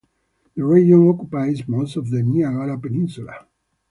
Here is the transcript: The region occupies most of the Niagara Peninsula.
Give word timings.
The 0.55 0.65
region 0.65 1.07
occupies 1.09 1.67
most 1.67 1.95
of 1.95 2.09
the 2.09 2.23
Niagara 2.23 2.75
Peninsula. 2.75 3.45